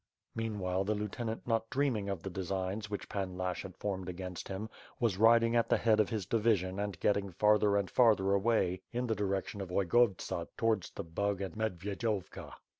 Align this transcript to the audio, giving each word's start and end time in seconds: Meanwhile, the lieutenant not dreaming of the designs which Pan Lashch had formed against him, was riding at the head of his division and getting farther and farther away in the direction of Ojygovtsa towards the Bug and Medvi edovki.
Meanwhile, 0.33 0.85
the 0.85 0.95
lieutenant 0.95 1.45
not 1.45 1.69
dreaming 1.69 2.09
of 2.09 2.23
the 2.23 2.31
designs 2.31 2.89
which 2.89 3.07
Pan 3.07 3.37
Lashch 3.37 3.61
had 3.61 3.77
formed 3.77 4.09
against 4.09 4.47
him, 4.47 4.67
was 4.99 5.19
riding 5.19 5.55
at 5.55 5.69
the 5.69 5.77
head 5.77 5.99
of 5.99 6.09
his 6.09 6.25
division 6.25 6.79
and 6.79 6.99
getting 6.99 7.29
farther 7.29 7.77
and 7.77 7.87
farther 7.87 8.33
away 8.33 8.81
in 8.91 9.05
the 9.05 9.13
direction 9.15 9.61
of 9.61 9.69
Ojygovtsa 9.69 10.47
towards 10.57 10.89
the 10.89 11.03
Bug 11.03 11.39
and 11.39 11.53
Medvi 11.55 11.95
edovki. 11.95 12.51